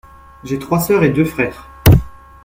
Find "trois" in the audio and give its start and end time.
0.57-0.79